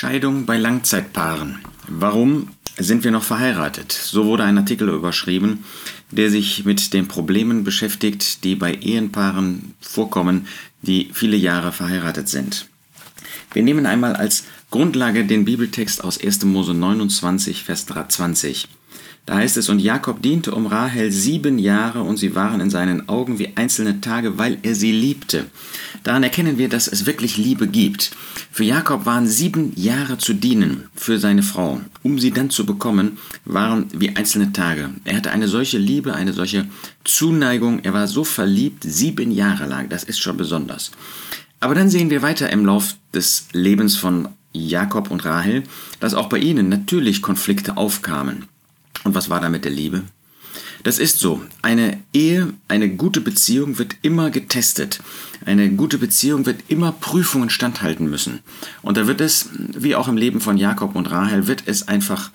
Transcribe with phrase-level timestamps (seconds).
[0.00, 1.58] Scheidung bei Langzeitpaaren.
[1.88, 3.90] Warum sind wir noch verheiratet?
[3.90, 5.64] So wurde ein Artikel überschrieben,
[6.12, 10.46] der sich mit den Problemen beschäftigt, die bei Ehepaaren vorkommen,
[10.82, 12.68] die viele Jahre verheiratet sind.
[13.52, 16.44] Wir nehmen einmal als Grundlage den Bibeltext aus 1.
[16.44, 18.68] Mose 29, Vers 20.
[19.26, 23.08] Da heißt es, und Jakob diente um Rahel sieben Jahre und sie waren in seinen
[23.10, 25.44] Augen wie einzelne Tage, weil er sie liebte.
[26.02, 28.12] Daran erkennen wir, dass es wirklich Liebe gibt.
[28.50, 31.80] Für Jakob waren sieben Jahre zu dienen für seine Frau.
[32.02, 34.90] Um sie dann zu bekommen, waren wie einzelne Tage.
[35.04, 36.66] Er hatte eine solche Liebe, eine solche
[37.04, 37.80] Zuneigung.
[37.80, 39.90] Er war so verliebt, sieben Jahre lang.
[39.90, 40.90] Das ist schon besonders.
[41.60, 45.64] Aber dann sehen wir weiter im Lauf des Lebens von Jakob und Rahel,
[46.00, 48.46] dass auch bei ihnen natürlich Konflikte aufkamen.
[49.04, 50.02] Und was war da mit der Liebe?
[50.82, 51.42] Das ist so.
[51.62, 55.00] Eine Ehe, eine gute Beziehung wird immer getestet.
[55.44, 58.40] Eine gute Beziehung wird immer Prüfungen standhalten müssen.
[58.82, 62.30] Und da wird es, wie auch im Leben von Jakob und Rahel, wird es einfach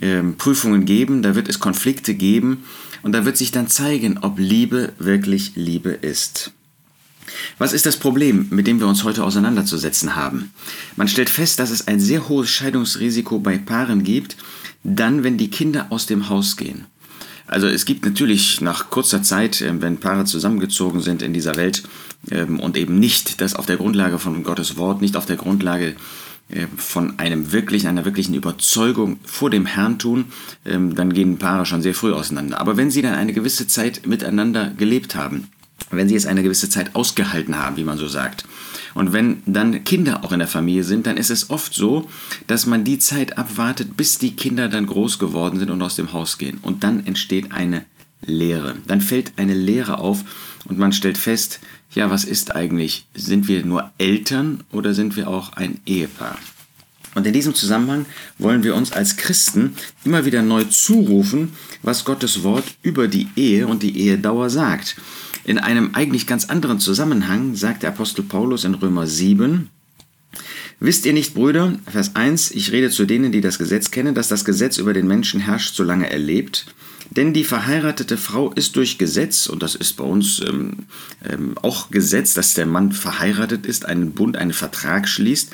[0.00, 2.64] äh, Prüfungen geben, da wird es Konflikte geben
[3.02, 6.52] und da wird sich dann zeigen, ob Liebe wirklich Liebe ist.
[7.58, 10.52] Was ist das Problem, mit dem wir uns heute auseinanderzusetzen haben?
[10.96, 14.36] Man stellt fest, dass es ein sehr hohes Scheidungsrisiko bei Paaren gibt,
[14.82, 16.86] dann, wenn die Kinder aus dem Haus gehen.
[17.46, 21.84] Also es gibt natürlich nach kurzer Zeit, ähm, wenn Paare zusammengezogen sind in dieser Welt
[22.30, 25.94] ähm, und eben nicht das auf der Grundlage von Gottes Wort, nicht auf der Grundlage
[26.50, 30.26] ähm, von einem wirklich, einer wirklichen Überzeugung vor dem Herrn tun,
[30.64, 32.60] dann gehen Paare schon sehr früh auseinander.
[32.60, 35.48] Aber wenn sie dann eine gewisse Zeit miteinander gelebt haben,
[35.90, 38.44] wenn sie es eine gewisse Zeit ausgehalten haben, wie man so sagt.
[38.94, 42.08] Und wenn dann Kinder auch in der Familie sind, dann ist es oft so,
[42.46, 46.12] dass man die Zeit abwartet, bis die Kinder dann groß geworden sind und aus dem
[46.12, 46.58] Haus gehen.
[46.62, 47.84] Und dann entsteht eine
[48.24, 48.76] Leere.
[48.86, 50.24] Dann fällt eine Leere auf
[50.64, 51.60] und man stellt fest,
[51.94, 53.06] ja, was ist eigentlich?
[53.14, 56.38] Sind wir nur Eltern oder sind wir auch ein Ehepaar?
[57.14, 58.04] Und in diesem Zusammenhang
[58.36, 63.66] wollen wir uns als Christen immer wieder neu zurufen, was Gottes Wort über die Ehe
[63.66, 64.96] und die Ehedauer sagt.
[65.46, 69.70] In einem eigentlich ganz anderen Zusammenhang sagt der Apostel Paulus in Römer 7,
[70.80, 74.26] Wisst ihr nicht, Brüder, Vers 1, ich rede zu denen, die das Gesetz kennen, dass
[74.26, 76.66] das Gesetz über den Menschen herrscht, solange er lebt?
[77.10, 80.86] Denn die verheiratete Frau ist durch Gesetz, und das ist bei uns ähm,
[81.24, 85.52] ähm, auch Gesetz, dass der Mann verheiratet ist, einen Bund, einen Vertrag schließt,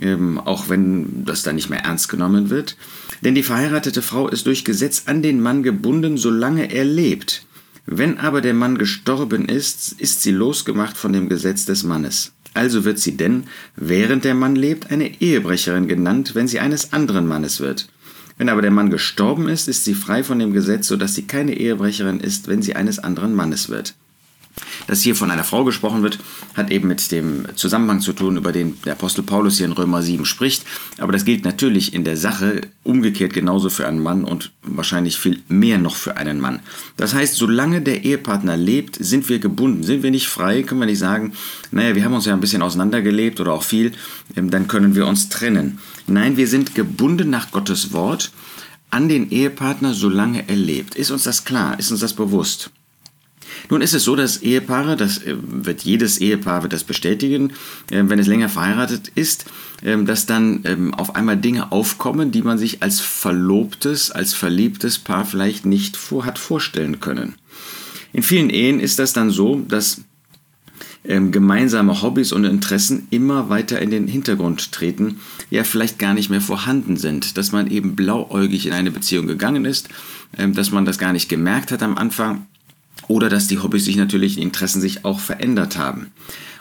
[0.00, 2.76] ähm, auch wenn das dann nicht mehr ernst genommen wird.
[3.22, 7.46] Denn die verheiratete Frau ist durch Gesetz an den Mann gebunden, solange er lebt.
[7.92, 12.30] Wenn aber der Mann gestorben ist, ist sie losgemacht von dem Gesetz des Mannes.
[12.54, 17.26] Also wird sie denn, während der Mann lebt, eine Ehebrecherin genannt, wenn sie eines anderen
[17.26, 17.88] Mannes wird.
[18.38, 21.24] Wenn aber der Mann gestorben ist, ist sie frei von dem Gesetz, so dass sie
[21.24, 23.94] keine Ehebrecherin ist, wenn sie eines anderen Mannes wird.
[24.86, 26.18] Dass hier von einer Frau gesprochen wird,
[26.54, 30.02] hat eben mit dem Zusammenhang zu tun, über den der Apostel Paulus hier in Römer
[30.02, 30.64] 7 spricht.
[30.98, 35.42] Aber das gilt natürlich in der Sache umgekehrt genauso für einen Mann und wahrscheinlich viel
[35.48, 36.60] mehr noch für einen Mann.
[36.96, 39.82] Das heißt, solange der Ehepartner lebt, sind wir gebunden.
[39.82, 41.32] Sind wir nicht frei, können wir nicht sagen,
[41.70, 43.92] naja, wir haben uns ja ein bisschen auseinandergelebt oder auch viel,
[44.36, 45.78] ähm, dann können wir uns trennen.
[46.06, 48.32] Nein, wir sind gebunden nach Gottes Wort
[48.90, 50.96] an den Ehepartner, solange er lebt.
[50.96, 51.78] Ist uns das klar?
[51.78, 52.70] Ist uns das bewusst?
[53.68, 57.52] Nun ist es so, dass Ehepaare, das äh, wird jedes Ehepaar wird das bestätigen,
[57.90, 59.46] äh, wenn es länger verheiratet ist,
[59.82, 64.98] ähm, dass dann ähm, auf einmal Dinge aufkommen, die man sich als verlobtes, als verliebtes
[64.98, 67.34] Paar vielleicht nicht vor hat vorstellen können.
[68.12, 70.02] In vielen Ehen ist das dann so, dass
[71.04, 76.28] ähm, gemeinsame Hobbys und Interessen immer weiter in den Hintergrund treten, ja vielleicht gar nicht
[76.28, 79.88] mehr vorhanden sind, dass man eben blauäugig in eine Beziehung gegangen ist,
[80.36, 82.46] dass man das gar nicht gemerkt hat am Anfang
[83.10, 86.12] oder dass die Hobbys sich natürlich, die Interessen sich auch verändert haben.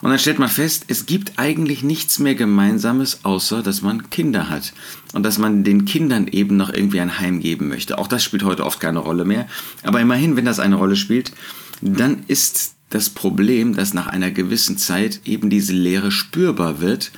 [0.01, 4.49] Und dann stellt man fest, es gibt eigentlich nichts mehr Gemeinsames, außer dass man Kinder
[4.49, 4.73] hat.
[5.13, 7.99] Und dass man den Kindern eben noch irgendwie ein Heim geben möchte.
[7.99, 9.47] Auch das spielt heute oft keine Rolle mehr.
[9.83, 11.33] Aber immerhin, wenn das eine Rolle spielt,
[11.81, 17.11] dann ist das Problem, dass nach einer gewissen Zeit eben diese Leere spürbar wird.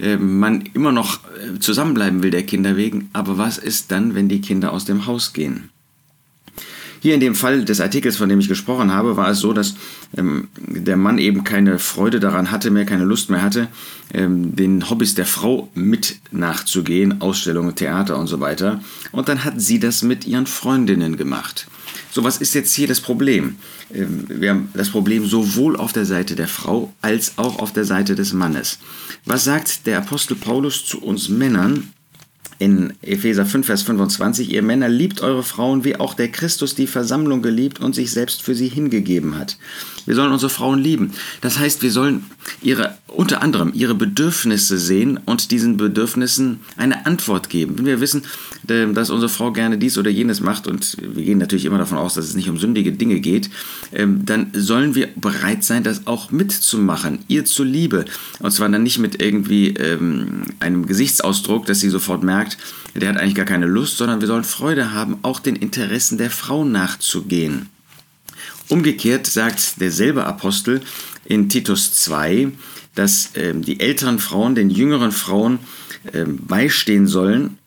[0.00, 4.28] Äh, man immer noch äh, zusammenbleiben will der Kinder wegen, aber was ist dann, wenn
[4.28, 5.70] die Kinder aus dem Haus gehen?
[7.04, 9.74] Hier in dem Fall des Artikels, von dem ich gesprochen habe, war es so, dass
[10.16, 13.68] ähm, der Mann eben keine Freude daran hatte mehr, keine Lust mehr hatte,
[14.14, 18.80] ähm, den Hobbys der Frau mit nachzugehen, Ausstellungen, Theater und so weiter.
[19.12, 21.66] Und dann hat sie das mit ihren Freundinnen gemacht.
[22.10, 23.56] So, was ist jetzt hier das Problem?
[23.92, 27.84] Ähm, wir haben das Problem sowohl auf der Seite der Frau als auch auf der
[27.84, 28.78] Seite des Mannes.
[29.26, 31.90] Was sagt der Apostel Paulus zu uns Männern
[32.64, 36.86] in Epheser 5, Vers 25, ihr Männer liebt eure Frauen, wie auch der Christus die
[36.86, 39.58] Versammlung geliebt und sich selbst für sie hingegeben hat.
[40.06, 41.12] Wir sollen unsere Frauen lieben.
[41.40, 42.24] Das heißt, wir sollen
[42.62, 47.78] ihre, unter anderem ihre Bedürfnisse sehen und diesen Bedürfnissen eine Antwort geben.
[47.78, 48.22] Wenn wir wissen,
[48.68, 51.98] äh, dass unsere Frau gerne dies oder jenes macht und wir gehen natürlich immer davon
[51.98, 53.50] aus, dass es nicht um sündige Dinge geht,
[53.92, 58.04] ähm, dann sollen wir bereit sein, das auch mitzumachen, ihr zuliebe.
[58.40, 62.58] Und zwar dann nicht mit irgendwie ähm, einem Gesichtsausdruck, dass sie sofort merkt,
[62.94, 66.30] der hat eigentlich gar keine Lust, sondern wir sollen Freude haben, auch den Interessen der
[66.30, 67.68] Frau nachzugehen.
[68.74, 70.80] Umgekehrt sagt derselbe Apostel
[71.26, 72.50] in Titus 2,
[72.96, 75.60] dass ähm, die älteren Frauen den jüngeren Frauen
[76.12, 77.58] ähm, beistehen sollen,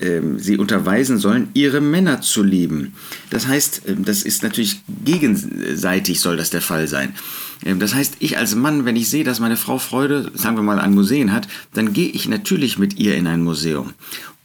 [0.00, 2.94] ähm, sie unterweisen sollen, ihre Männer zu lieben.
[3.28, 7.14] Das heißt, ähm, das ist natürlich gegenseitig soll das der Fall sein.
[7.62, 10.62] Ähm, das heißt, ich als Mann, wenn ich sehe, dass meine Frau Freude, sagen wir
[10.62, 13.92] mal, an Museen hat, dann gehe ich natürlich mit ihr in ein Museum.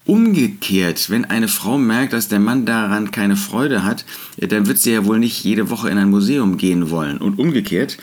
[0.09, 4.05] Umgekehrt, wenn eine Frau merkt, dass der Mann daran keine Freude hat,
[4.37, 7.19] dann wird sie ja wohl nicht jede Woche in ein Museum gehen wollen.
[7.19, 7.99] Und umgekehrt,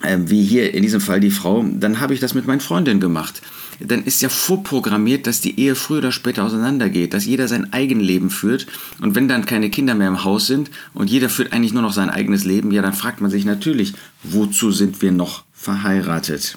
[0.00, 3.00] äh, wie hier in diesem Fall die Frau, dann habe ich das mit meinen Freundinnen
[3.00, 3.42] gemacht.
[3.80, 8.06] Dann ist ja vorprogrammiert, dass die Ehe früher oder später auseinandergeht, dass jeder sein eigenes
[8.06, 8.66] Leben führt.
[8.98, 11.92] Und wenn dann keine Kinder mehr im Haus sind und jeder führt eigentlich nur noch
[11.92, 13.92] sein eigenes Leben, ja, dann fragt man sich natürlich,
[14.22, 16.56] wozu sind wir noch verheiratet?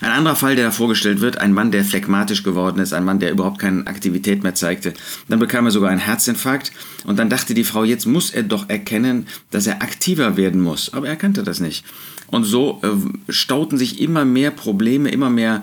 [0.00, 3.18] Ein anderer Fall, der da vorgestellt wird, ein Mann, der phlegmatisch geworden ist, ein Mann,
[3.18, 4.92] der überhaupt keine Aktivität mehr zeigte.
[5.28, 6.72] Dann bekam er sogar einen Herzinfarkt
[7.04, 10.92] und dann dachte die Frau, jetzt muss er doch erkennen, dass er aktiver werden muss.
[10.92, 11.84] Aber er kannte das nicht.
[12.28, 15.62] Und so äh, stauten sich immer mehr Probleme, immer mehr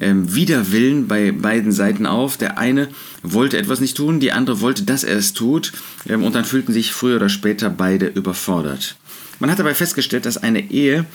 [0.00, 2.36] ähm, Widerwillen bei beiden Seiten auf.
[2.36, 2.88] Der eine
[3.22, 5.72] wollte etwas nicht tun, die andere wollte, dass er es tut.
[6.08, 8.96] Ähm, und dann fühlten sich früher oder später beide überfordert.
[9.38, 11.06] Man hat dabei festgestellt, dass eine Ehe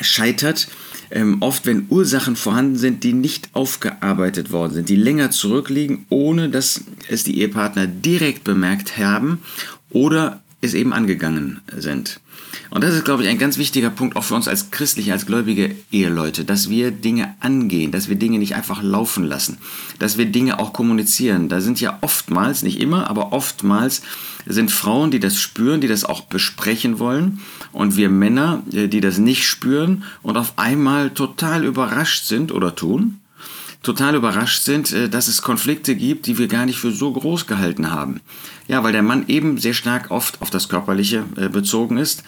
[0.00, 0.68] scheitert,
[1.10, 6.48] ähm, oft wenn Ursachen vorhanden sind, die nicht aufgearbeitet worden sind, die länger zurückliegen, ohne
[6.48, 9.40] dass es die Ehepartner direkt bemerkt haben
[9.90, 12.20] oder es eben angegangen sind.
[12.70, 15.26] Und das ist, glaube ich, ein ganz wichtiger Punkt auch für uns als christliche, als
[15.26, 19.58] gläubige Eheleute, dass wir Dinge angehen, dass wir Dinge nicht einfach laufen lassen,
[19.98, 21.48] dass wir Dinge auch kommunizieren.
[21.48, 24.02] Da sind ja oftmals, nicht immer, aber oftmals
[24.46, 27.40] sind Frauen, die das spüren, die das auch besprechen wollen
[27.72, 32.74] und wir Männer, äh, die das nicht spüren und auf einmal total überrascht sind oder
[32.74, 33.20] tun
[33.82, 37.46] total überrascht sind, äh, dass es Konflikte gibt, die wir gar nicht für so groß
[37.46, 38.20] gehalten haben.
[38.66, 42.22] Ja, weil der Mann eben sehr stark oft auf das Körperliche äh, bezogen ist.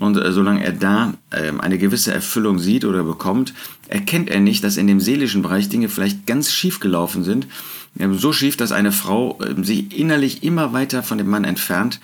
[0.00, 3.54] Und solange er da ähm, eine gewisse Erfüllung sieht oder bekommt,
[3.86, 7.46] erkennt er nicht, dass in dem seelischen Bereich Dinge vielleicht ganz schief gelaufen sind.
[8.14, 12.00] So schief, dass eine Frau ähm, sich innerlich immer weiter von dem Mann entfernt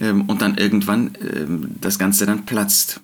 [0.00, 1.12] ähm, und dann irgendwann
[1.80, 3.00] das Ganze dann platzt.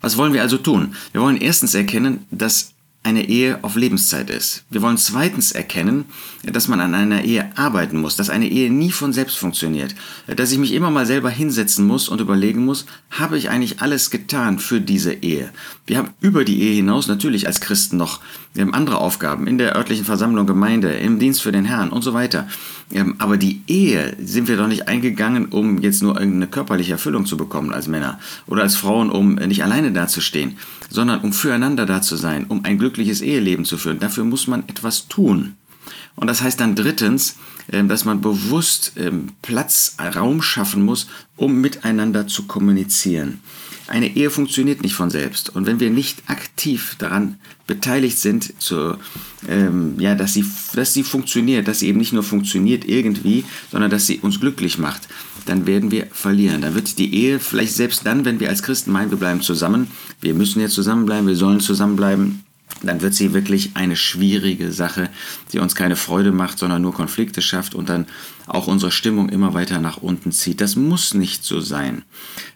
[0.00, 0.94] Was wollen wir also tun?
[1.12, 2.74] Wir wollen erstens erkennen, dass
[3.04, 4.64] eine Ehe auf Lebenszeit ist.
[4.70, 6.06] Wir wollen zweitens erkennen,
[6.42, 9.94] dass man an einer Ehe arbeiten muss, dass eine Ehe nie von selbst funktioniert,
[10.26, 14.10] dass ich mich immer mal selber hinsetzen muss und überlegen muss, habe ich eigentlich alles
[14.10, 15.50] getan für diese Ehe?
[15.86, 18.20] Wir haben über die Ehe hinaus natürlich als Christen noch
[18.56, 22.46] andere Aufgaben in der örtlichen Versammlung, Gemeinde, im Dienst für den Herrn und so weiter.
[22.92, 27.26] Ähm, aber die Ehe sind wir doch nicht eingegangen, um jetzt nur irgendeine körperliche Erfüllung
[27.26, 30.56] zu bekommen als Männer oder als Frauen, um nicht alleine dazustehen,
[30.90, 33.98] sondern um füreinander da zu sein, um ein glückliches Eheleben zu führen.
[33.98, 35.54] Dafür muss man etwas tun.
[36.16, 37.36] Und das heißt dann drittens,
[37.72, 43.40] ähm, dass man bewusst ähm, Platz, Raum schaffen muss, um miteinander zu kommunizieren.
[43.86, 45.54] Eine Ehe funktioniert nicht von selbst.
[45.54, 48.96] Und wenn wir nicht aktiv daran beteiligt sind, zu,
[49.46, 50.44] ähm, ja, dass, sie,
[50.74, 54.78] dass sie funktioniert, dass sie eben nicht nur funktioniert irgendwie, sondern dass sie uns glücklich
[54.78, 55.08] macht,
[55.44, 56.62] dann werden wir verlieren.
[56.62, 59.88] Dann wird die Ehe vielleicht selbst dann, wenn wir als Christen meinen, wir bleiben zusammen,
[60.20, 62.44] wir müssen jetzt zusammenbleiben, wir sollen zusammenbleiben,
[62.82, 65.10] dann wird sie wirklich eine schwierige Sache,
[65.52, 68.06] die uns keine Freude macht, sondern nur Konflikte schafft und dann
[68.46, 70.60] auch unsere Stimmung immer weiter nach unten zieht.
[70.60, 72.02] Das muss nicht so sein.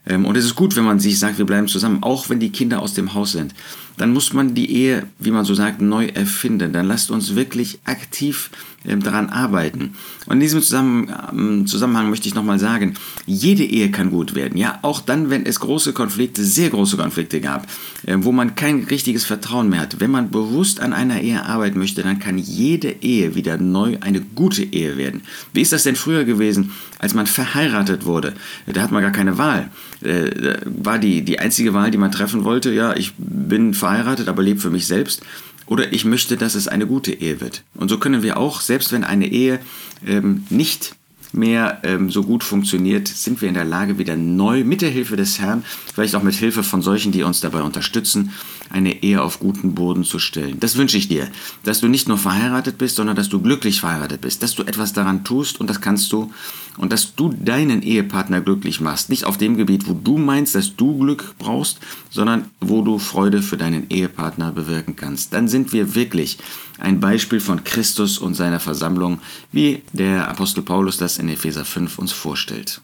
[0.06, 2.50] Ähm, und es ist gut, wenn man sich sagt, wir bleiben zusammen, auch wenn die
[2.50, 3.54] Kinder aus dem Haus sind.
[3.96, 6.72] Dann muss man die Ehe, wie man so sagt, neu erfinden.
[6.72, 8.50] Dann lasst uns wirklich aktiv
[8.86, 9.94] ähm, daran arbeiten.
[10.26, 12.94] Und in diesem ähm, Zusammenhang möchte ich nochmal sagen,
[13.26, 14.56] jede Ehe kann gut werden.
[14.56, 17.66] Ja, auch dann, wenn es große Konflikte, sehr große Konflikte gab,
[18.04, 19.98] wo man kein richtiges Vertrauen mehr hat.
[19.98, 24.20] Wenn man bewusst an einer Ehe arbeiten möchte, dann kann jede Ehe wieder neu eine
[24.20, 25.22] gute Ehe werden.
[25.52, 28.34] Wie ist das denn früher gewesen, als man verheiratet wurde?
[28.66, 29.70] Da hat man gar keine Wahl.
[30.02, 34.42] Äh, war die, die einzige Wahl, die man treffen wollte, ja, ich bin verheiratet, aber
[34.42, 35.22] lebe für mich selbst.
[35.66, 37.62] Oder ich möchte, dass es eine gute Ehe wird.
[37.74, 39.60] Und so können wir auch, selbst wenn eine Ehe
[40.06, 40.94] ähm, nicht
[41.32, 45.16] mehr ähm, so gut funktioniert, sind wir in der Lage, wieder neu mit der Hilfe
[45.16, 48.32] des Herrn, vielleicht auch mit Hilfe von solchen, die uns dabei unterstützen,
[48.70, 50.60] eine Ehe auf guten Boden zu stellen.
[50.60, 51.28] Das wünsche ich dir,
[51.64, 54.92] dass du nicht nur verheiratet bist, sondern dass du glücklich verheiratet bist, dass du etwas
[54.92, 56.32] daran tust und das kannst du
[56.78, 59.10] und dass du deinen Ehepartner glücklich machst.
[59.10, 61.80] Nicht auf dem Gebiet, wo du meinst, dass du Glück brauchst,
[62.10, 65.32] sondern wo du Freude für deinen Ehepartner bewirken kannst.
[65.32, 66.38] Dann sind wir wirklich
[66.78, 69.20] ein Beispiel von Christus und seiner Versammlung,
[69.52, 72.80] wie der Apostel Paulus das in Epheser 5 uns vorstellt.